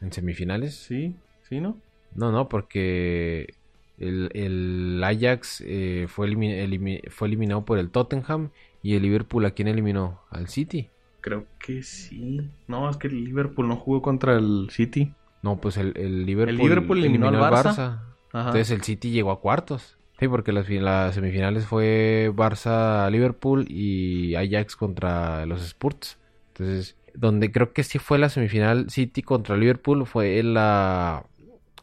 [0.00, 0.76] ¿En semifinales?
[0.76, 1.16] Sí,
[1.48, 1.76] sí, ¿no?
[2.14, 3.54] No, no, porque
[3.98, 8.50] el, el Ajax eh, fue, elimi- elimi- fue eliminado por el Tottenham
[8.84, 10.20] y el Liverpool a quién eliminó?
[10.30, 10.88] Al City.
[11.20, 12.40] Creo que sí.
[12.68, 15.12] No, es que el Liverpool no jugó contra el City.
[15.42, 17.98] No, pues el, el Liverpool, Liverpool eliminó al Barça.
[18.32, 19.96] Entonces el City llegó a cuartos.
[20.20, 26.18] Sí, porque las, fi- las semifinales fue Barça-Liverpool y Ajax contra los Spurs.
[26.48, 31.24] Entonces, donde creo que sí fue la semifinal City contra Liverpool fue en la,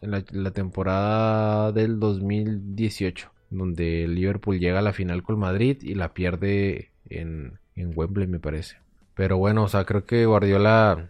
[0.01, 0.11] en
[0.43, 6.91] la, temporada del 2018, donde Liverpool llega a la final con Madrid y la pierde
[7.09, 8.77] en, en Wembley, me parece.
[9.15, 11.09] Pero bueno, o sea, creo que Guardiola,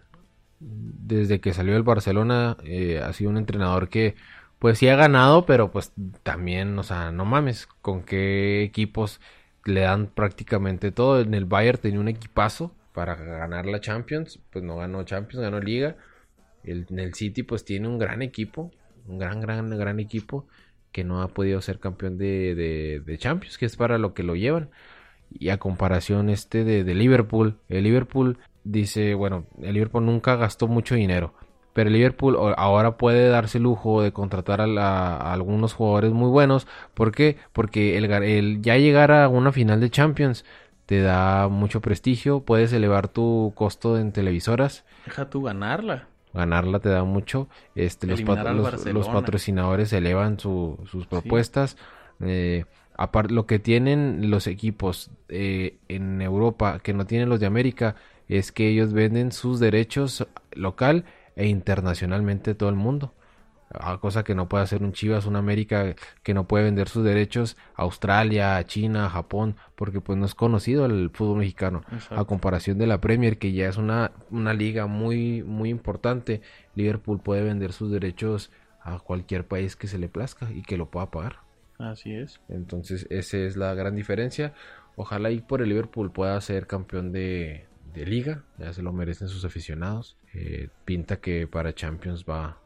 [0.60, 4.14] desde que salió del Barcelona, eh, ha sido un entrenador que
[4.58, 5.92] pues sí ha ganado, pero pues
[6.22, 9.20] también, o sea, no mames, con qué equipos
[9.64, 11.20] le dan prácticamente todo.
[11.20, 15.60] En el Bayern tenía un equipazo para ganar la Champions, pues no ganó Champions, ganó
[15.60, 15.96] Liga.
[16.64, 18.72] El, en el City pues tiene un gran equipo,
[19.06, 20.46] un gran, gran, gran equipo
[20.90, 22.54] que no ha podido ser campeón de,
[23.04, 24.70] de, Champions, que es para lo que lo llevan.
[25.30, 30.66] Y a comparación este de, de Liverpool, el Liverpool dice, bueno, el Liverpool nunca gastó
[30.66, 31.34] mucho dinero.
[31.72, 36.28] Pero Liverpool ahora puede darse el lujo de contratar a, la- a algunos jugadores muy
[36.30, 36.66] buenos.
[36.94, 37.36] ¿Por qué?
[37.52, 40.44] Porque el, el ya llegar a una final de Champions
[40.86, 42.40] te da mucho prestigio.
[42.40, 44.84] Puedes elevar tu costo en televisoras.
[45.06, 46.08] Deja tú ganarla.
[46.34, 47.48] Ganarla te da mucho.
[47.74, 51.76] Este, los, pat- los- los patrocinadores elevan su- sus propuestas.
[52.20, 52.64] Eh,
[52.96, 57.94] apar- lo que tienen los equipos eh, en Europa que no tienen los de América
[58.28, 61.04] es que ellos venden sus derechos local
[61.38, 63.14] e internacionalmente todo el mundo.
[63.70, 67.04] Ah, cosa que no puede hacer un Chivas, un América que no puede vender sus
[67.04, 71.82] derechos a Australia, a China, a Japón, porque pues no es conocido el fútbol mexicano.
[71.92, 72.18] Exacto.
[72.18, 76.40] A comparación de la Premier, que ya es una, una liga muy, muy importante,
[76.74, 78.50] Liverpool puede vender sus derechos
[78.82, 81.36] a cualquier país que se le plazca y que lo pueda pagar.
[81.78, 82.40] Así es.
[82.48, 84.54] Entonces, esa es la gran diferencia.
[84.96, 88.44] Ojalá y por el Liverpool pueda ser campeón de, de liga.
[88.58, 90.16] Ya se lo merecen sus aficionados.
[90.34, 92.58] Eh, pinta que para Champions va,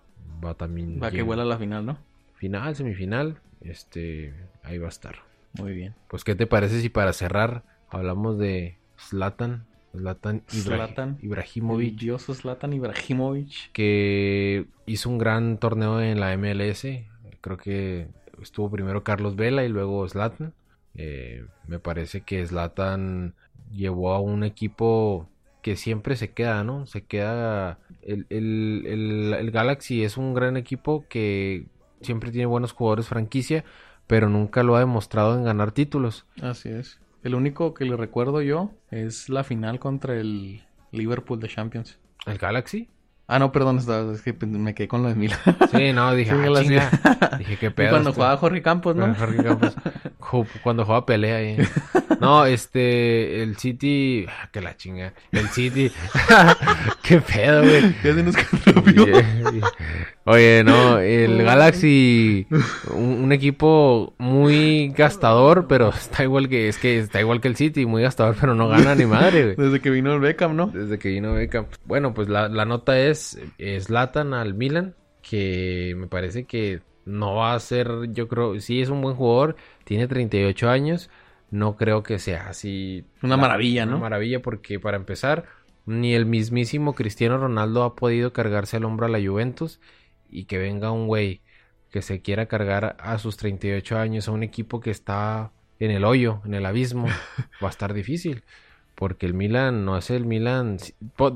[0.44, 1.00] va también.
[1.02, 1.26] Va que bien.
[1.26, 1.98] vuela a la final, ¿no?
[2.34, 3.38] Final, semifinal.
[3.60, 5.16] Este, ahí va a estar.
[5.54, 5.94] Muy bien.
[6.08, 9.66] Pues, ¿qué te parece si para cerrar hablamos de Zlatan?
[9.94, 11.18] Zlatan, Ibra- Zlatan.
[11.20, 11.98] Ibrahimovic.
[11.98, 13.70] dios Zlatan Ibrahimovic.
[13.72, 16.86] que hizo un gran torneo en la MLS.
[17.42, 18.08] Creo que
[18.40, 20.54] estuvo primero Carlos Vela y luego Zlatan.
[20.94, 23.34] Eh, me parece que Zlatan
[23.72, 25.28] llevó a un equipo
[25.62, 26.86] que siempre se queda, ¿no?
[26.86, 27.78] Se queda.
[28.02, 31.66] El, el- el- el Galaxy es un gran equipo que
[32.00, 33.64] siempre tiene buenos jugadores franquicia,
[34.06, 36.26] pero nunca lo ha demostrado en ganar títulos.
[36.40, 36.98] Así es.
[37.22, 41.98] El único que le recuerdo yo es la final contra el Liverpool de Champions.
[42.26, 42.88] ¿El Galaxy?
[43.28, 45.38] Ah, no, perdón, estaba- es que me quedé con lo de Milan.
[45.70, 47.38] Sí, no, dije, Sí, ah, chinga.
[47.38, 47.90] Dije, qué Y pedo.
[47.90, 49.14] cuando este- jugaba Jorge Campos, ¿no?
[49.14, 49.74] Jorge Campos.
[50.62, 51.58] Cuando jugaba pelea ahí.
[52.20, 55.12] No, este, el City, ah, que la chinga.
[55.30, 55.90] El City,
[57.02, 57.82] qué pedo, güey.
[58.02, 59.06] Ya se nos cambió.
[60.24, 62.46] Oye, no, el Galaxy,
[62.94, 67.56] un, un equipo muy gastador, pero está igual que, es que está igual que el
[67.56, 69.56] City, muy gastador, pero no gana ni madre, güey.
[69.56, 70.68] Desde que vino el Beckham, ¿no?
[70.68, 71.66] Desde que vino Beckham.
[71.84, 73.11] Bueno, pues la, la nota es
[73.58, 78.80] eh, Zlatan al Milan, que me parece que no va a ser, yo creo, sí
[78.80, 81.10] es un buen jugador, tiene 38 años,
[81.50, 83.04] no creo que sea así.
[83.22, 83.92] Una maravilla, ¿no?
[83.92, 85.46] Una maravilla porque para empezar,
[85.86, 89.80] ni el mismísimo Cristiano Ronaldo ha podido cargarse al hombro a la Juventus
[90.30, 91.42] y que venga un güey
[91.90, 96.04] que se quiera cargar a sus 38 años a un equipo que está en el
[96.04, 97.06] hoyo, en el abismo,
[97.62, 98.44] va a estar difícil.
[98.94, 100.76] Porque el Milan no es el Milan,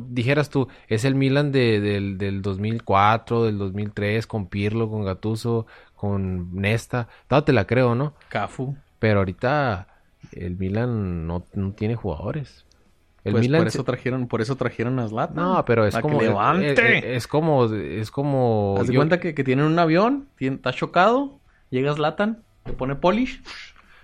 [0.08, 5.66] dijeras tú, es el Milan de- del, del 2004, del 2003, con Pirlo, con Gattuso,
[5.94, 8.14] con Nesta, todo te la creo, ¿no?
[8.28, 8.76] Cafu.
[8.98, 9.88] Pero ahorita
[10.32, 12.64] el Milan no, no tiene jugadores.
[13.24, 15.34] El pues Milan por eso trajeron, por eso trajeron a Zlatan.
[15.34, 16.20] No, pero es como...
[16.20, 16.72] levante.
[16.72, 17.64] Es, es- es como...
[17.64, 18.76] Es como...
[18.78, 21.40] Haz de yo- cuenta que, que tienen un avión, tien- está chocado,
[21.70, 23.42] llega Zlatan, le pone polish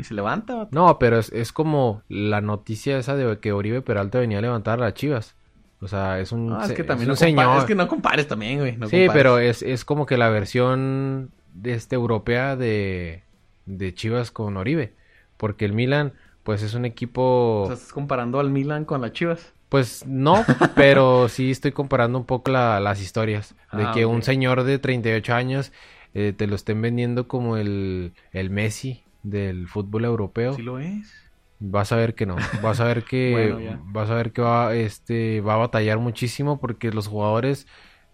[0.02, 0.68] y se levanta.
[0.70, 4.78] No, pero es, es como la noticia esa de que Oribe Peralta venía a levantar
[4.80, 5.34] a las chivas.
[5.80, 7.58] O sea, es un, Ah, es que también es no un compa- señor.
[7.58, 8.76] Es que no compares también, güey.
[8.76, 9.12] no sí, compares.
[9.12, 13.22] pero es, es como que la versión de este europea de,
[13.66, 14.92] de Chivas con Oribe.
[15.36, 16.12] Porque el Milan,
[16.44, 17.62] pues es un equipo...
[17.62, 19.52] O sea, estás comparando al Milan con las Chivas.
[19.68, 20.44] Pues no,
[20.76, 23.54] pero sí estoy comparando un poco la- las historias.
[23.72, 25.72] De Ah, que un señor de 38 años
[26.14, 30.54] eh, te lo estén vendiendo como el, el Messi del fútbol europeo.
[30.54, 31.12] Sí lo es.
[31.60, 32.36] Vas a ver que no.
[32.62, 36.60] Vas a ver que Bueno, vas a ver que va este va a batallar muchísimo
[36.60, 37.66] porque los jugadores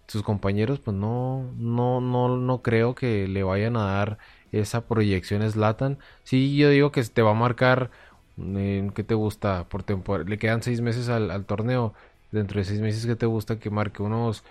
[0.07, 4.19] sus compañeros pues no no no no creo que le vayan a dar
[4.53, 5.99] esa proyección a Zlatan.
[6.25, 7.91] Sí, yo digo que te va a marcar
[8.39, 10.29] eh, ¿qué te gusta por temporada?
[10.29, 11.95] Le quedan seis meses al, al torneo.
[12.31, 14.45] Dentro de seis meses, ¿qué te gusta que marque unos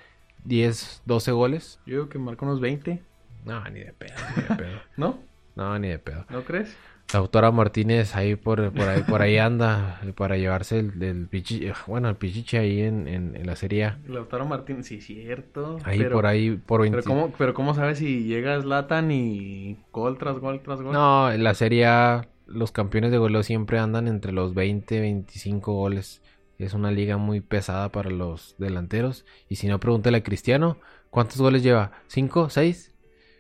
[0.44, 1.80] 10, 12 goles?
[1.86, 3.04] Yo digo que marca unos 20,
[3.46, 4.82] No, ni de pedo, ni de pedo.
[4.98, 5.20] ¿no?
[5.58, 6.26] No, ni de pedo.
[6.30, 6.78] ¿No crees?
[7.12, 11.74] La autora Martínez ahí por, por ahí por ahí anda para llevarse el, el pichiche,
[11.88, 14.00] bueno, el pichiche ahí en, en, en la serie A.
[14.08, 15.80] Lautaro Martín, sí, cierto.
[15.84, 16.98] Ahí pero, por ahí por 20.
[16.98, 20.94] Pero ¿cómo, pero ¿cómo sabes si llega Zlatan y gol tras gol tras gol?
[20.94, 25.74] No, en la serie A los campeones de goleo siempre andan entre los 20, 25
[25.74, 26.22] goles.
[26.60, 29.26] Es una liga muy pesada para los delanteros.
[29.48, 30.78] Y si no, pregúntale a Cristiano,
[31.10, 31.92] ¿cuántos goles lleva?
[32.08, 32.50] ¿Cinco?
[32.50, 32.94] ¿Seis?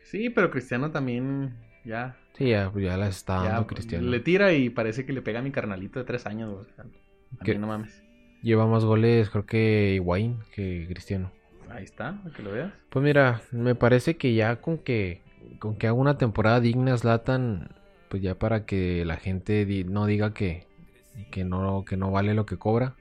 [0.03, 4.09] Sí, pero Cristiano también ya, Sí, ya, pues ya las está ya dando Cristiano.
[4.11, 6.49] le tira y parece que le pega a mi carnalito de tres años.
[6.53, 6.85] O sea,
[7.39, 7.53] a ¿Qué?
[7.53, 8.03] mí no mames.
[8.43, 11.31] Lleva más goles, creo que Higuaín que Cristiano.
[11.69, 12.73] Ahí está, para que lo veas.
[12.89, 15.21] Pues mira, me parece que ya con que
[15.59, 17.69] con que haga una temporada digna Zlatan,
[18.09, 20.65] pues ya para que la gente di- no diga que
[21.31, 22.95] que no que no vale lo que cobra,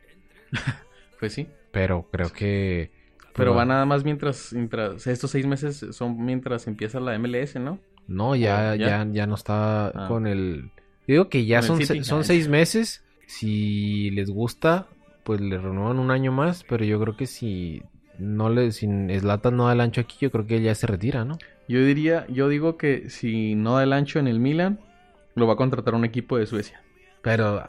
[1.18, 1.48] Pues sí.
[1.70, 2.90] pero creo que
[3.34, 7.14] pues, Pero va va- nada más mientras, mientras estos seis meses son mientras empieza la
[7.14, 7.78] MLS, ¿no?
[8.08, 9.06] No ya ¿O ya ya?
[9.12, 10.06] ya no está Ah.
[10.08, 10.70] con el
[11.08, 14.86] yo digo que ya son se- son seis meses, si les gusta
[15.24, 17.82] pues le renuevan un año más, pero yo creo que si
[18.18, 18.86] no le si
[19.18, 21.36] Zlatan no da el ancho aquí, yo creo que él ya se retira, ¿no?
[21.68, 24.78] Yo diría, yo digo que si no da el ancho en el Milan,
[25.34, 26.80] lo va a contratar un equipo de Suecia.
[27.22, 27.60] Pero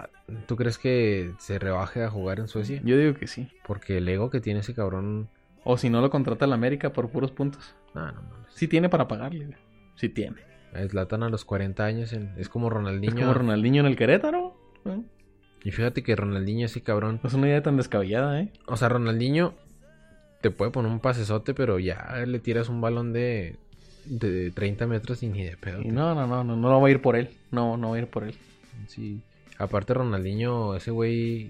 [0.46, 2.80] ¿tú crees que se rebaje a jugar en Suecia?
[2.86, 3.50] Yo digo que sí.
[3.66, 5.28] Porque el ego que tiene ese cabrón.
[5.64, 7.74] O si no lo contrata el América por puros puntos.
[7.96, 8.48] Ah, no mames.
[8.54, 9.58] Sí tiene para pagarle.
[9.98, 10.38] Sí tiene.
[10.90, 13.16] Zlatan a los 40 años en- es como Ronaldinho.
[13.16, 14.56] Es como Ronaldinho en el Querétaro.
[14.86, 15.02] ¿eh?
[15.64, 17.20] Y fíjate que Ronaldinho, ese cabrón.
[17.24, 18.52] No es una idea tan descabellada, ¿eh?
[18.68, 19.54] O sea, Ronaldinho
[20.42, 23.56] te puede poner un pasesote, pero ya le tiras un balón de,
[24.06, 25.82] de 30 metros y ni de pedo.
[25.82, 27.30] Y no, no, no, no, no va a ir por él.
[27.52, 28.36] No, no va a ir por él.
[28.88, 29.22] Sí.
[29.58, 31.50] Aparte, Ronaldinho, ese güey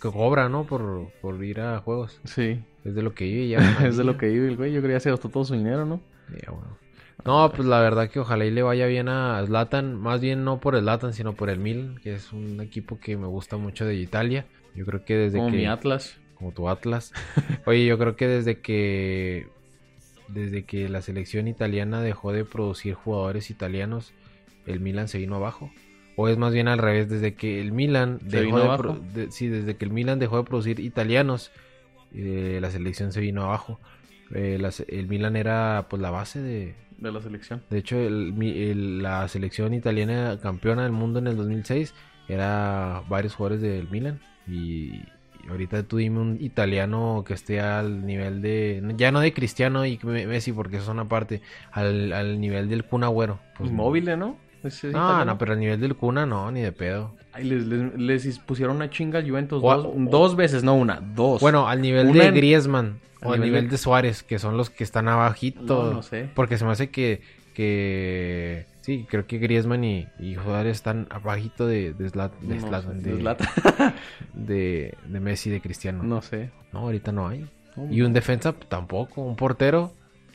[0.00, 0.64] que cobra, ¿no?
[0.64, 2.20] Por, por ir a juegos.
[2.24, 2.62] Sí.
[2.84, 3.58] Es de lo que vive ya.
[3.86, 4.72] es de lo que vive el güey.
[4.72, 6.00] Yo creo que ya se gastó todo su dinero, ¿no?
[6.30, 6.78] Ya, bueno.
[7.24, 10.58] No, pues la verdad que ojalá y le vaya bien a Zlatan, más bien no
[10.60, 13.84] por el Zlatan, sino por el Milan, que es un equipo que me gusta mucho
[13.86, 14.46] de Italia.
[14.74, 16.18] Yo creo que desde Como que mi Atlas.
[16.34, 17.12] como tu Atlas.
[17.66, 19.46] Oye, yo creo que desde que
[20.28, 24.12] desde que la selección italiana dejó de producir jugadores italianos,
[24.66, 25.70] el Milan se vino abajo.
[26.16, 28.82] O es más bien al revés, desde que el Milan ¿Se dejó de, abajo?
[28.82, 31.52] pro- de- sí, desde que el Milan dejó de producir italianos,
[32.14, 33.78] eh, la selección se vino abajo.
[34.34, 37.62] Eh, la el Milan era pues la base de, De la selección.
[37.68, 41.94] de hecho, el- el- la selección italiana campeona del mundo en el 2006
[42.28, 44.20] era varios jugadores del Milan.
[44.48, 45.02] Y,
[45.48, 48.82] ahorita tú dime un italiano que esté al nivel de.
[48.96, 51.42] Ya no de Cristiano y Me- Messi, porque eso son aparte.
[51.72, 53.40] Al, al nivel del Kun Agüero.
[53.58, 53.76] Pues no.
[53.76, 54.36] móvil, ¿no?
[54.64, 55.24] Ese es No, italiano.
[55.24, 57.12] no, pero al nivel del Kuna no, ni de pedo.
[57.32, 60.74] Ay, les, les- les pusieron una chinga al Juventus O a- dos, dos veces, no
[60.74, 61.40] una, dos.
[61.40, 64.38] Bueno, al nivel Una de en- Griezmann o al nivel nivel de- de Suárez, que
[64.38, 65.62] son los que están abajito.
[65.84, 66.28] No, no sé.
[66.34, 67.22] Porque se me hace que,
[67.54, 72.82] que sí, creo que Griezmann y, y Suárez están abajito de, de, Zlat- de, No
[72.92, 73.92] de, de
[74.34, 76.02] de- de Messi, de Cristiano.
[76.02, 76.16] No.
[76.16, 76.50] no sé.
[76.72, 77.46] ahorita no hay.
[77.76, 79.92] No, Y un defensa pues, tampoco, un portero.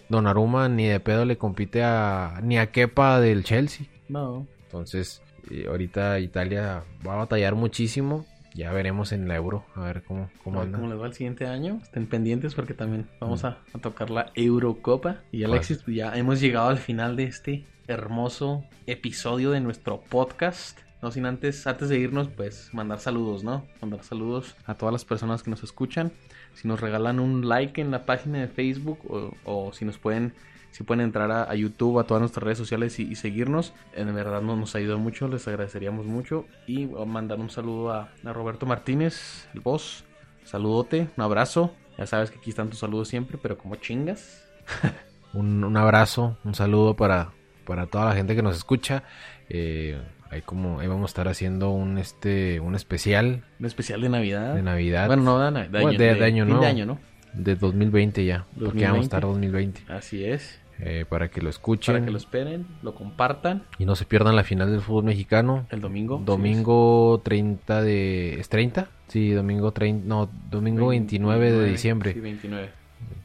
[0.10, 3.88] Donnarumma ni de pedo le compite a ni a Kepa del Chelsea.
[4.10, 4.48] No.
[4.66, 8.26] Entonces, eh, ahorita Italia va a batallar muchísimo.
[8.54, 10.80] Ya veremos en la Euro, a ver cómo, cómo A ver anda.
[10.80, 11.80] ¿Cómo les va el siguiente año?
[11.84, 15.22] Estén pendientes porque también vamos a, a tocar la Eurocopa.
[15.32, 20.80] Y Alexis, pues ya hemos llegado al final de este hermoso episodio de nuestro podcast.
[21.02, 23.64] No sin antes, antes de irnos, pues mandar saludos, ¿no?
[23.82, 26.12] Mandar saludos a todas las personas que nos escuchan.
[26.56, 30.34] Si nos regalan un like en la página de Facebook o, o si nos pueden,
[30.72, 34.14] si pueden entrar a, a YouTube, a todas nuestras redes sociales y, y seguirnos, en
[34.14, 36.46] verdad no nos ayuda mucho, les agradeceríamos mucho.
[36.68, 40.04] Y mandar un saludo a, a Roberto Martínez, el boss.
[40.44, 41.74] Saludote, un abrazo.
[41.98, 44.46] Ya sabes que aquí están tus saludos siempre, pero como chingas.
[45.34, 47.32] Un, un abrazo, un saludo para,
[47.66, 49.04] para toda la gente que nos escucha.
[49.50, 54.10] Eh, ahí como ahí vamos a estar haciendo un este un especial Un especial de
[54.10, 54.56] Navidad.
[54.56, 56.64] de Navidad Bueno, no de, Navidad, de, Bueno, año, de- de, de año fin nuevo.
[56.64, 57.00] de año, ¿no?
[57.34, 59.04] De 2020 ya, porque vamos a 2020.
[59.04, 59.82] estar 2020.
[59.94, 60.60] Así es.
[60.80, 61.94] eh, para que lo escuchen.
[61.96, 63.64] Para que lo esperen, lo compartan.
[63.80, 65.66] Y no se pierdan la final del fútbol mexicano.
[65.72, 66.22] El domingo.
[66.24, 68.40] Domingo 30 de...
[68.40, 68.88] ¿Es 30?
[69.08, 70.08] Sí, domingo 30...
[70.08, 72.14] No, domingo 29, de diciembre.
[72.14, 72.70] Sí, 29.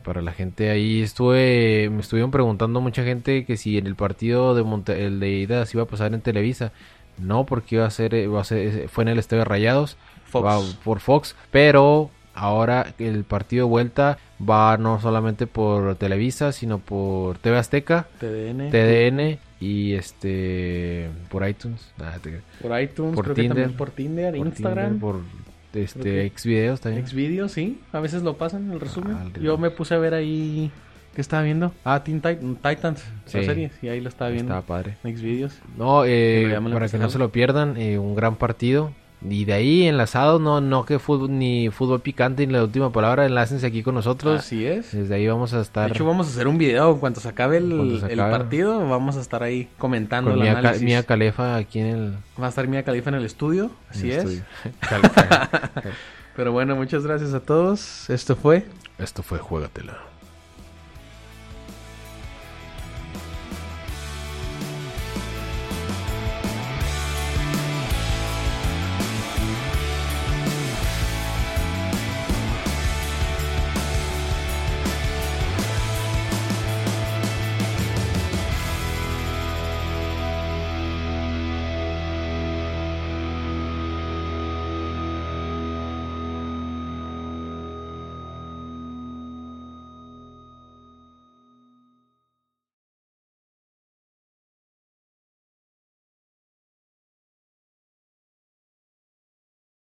[0.04, 1.88] Para la gente ahí estuve...
[1.90, 5.66] Me estuvieron preguntando mucha gente que si en el partido de Monte, el de ida
[5.66, 6.72] se iba a pasar en Televisa.
[7.18, 8.14] No, porque iba a ser...
[8.14, 9.96] Iba a ser fue en el Estadio Rayados.
[10.24, 10.78] Fox.
[10.82, 11.36] por Fox.
[11.50, 18.06] Pero ahora el partido de vuelta va no solamente por Televisa, sino por TV Azteca,
[18.18, 18.70] TDN.
[18.70, 23.56] TDN y este por iTunes, Ah, te- Por iTunes, Por creo que Tinder.
[23.58, 24.84] también por Tinder, por Instagram.
[24.86, 25.20] Tinder, por
[25.74, 27.06] este que- Xvideos también.
[27.06, 27.80] Xvideos, sí.
[27.92, 29.16] A veces lo pasan en el resumen.
[29.18, 30.70] Ah, Yo me puse a ver ahí.
[31.14, 31.72] ¿Qué estaba viendo?
[31.84, 33.70] Ah, Teen Tit- Titans, la serie.
[33.82, 34.50] Y ahí lo estaba viendo.
[34.54, 34.96] Estaba padre.
[35.04, 35.58] en Xvideos.
[35.76, 38.92] No, eh, para que no se lo pierdan, eh, un gran partido.
[39.28, 43.24] Y de ahí enlazado, no, no que fútbol, ni fútbol picante ni la última palabra,
[43.24, 44.40] enlácense aquí con nosotros.
[44.40, 44.92] Así es.
[44.92, 47.28] Desde ahí vamos a De estar hecho, vamos a hacer un video en cuanto se
[47.28, 48.86] acabe el, partido.
[48.88, 50.82] Vamos a estar ahí comentando con el Ca- análisis.
[50.82, 53.70] Mia Calefa aquí en el, Va a estar Mia Califa en el estudio.
[53.90, 54.24] Así el es.
[54.24, 54.42] estudio.
[54.80, 55.50] Calefa.
[56.34, 58.10] Pero bueno, muchas gracias a todos.
[58.10, 58.64] Esto fue
[58.98, 59.98] Esto fue Juégatela.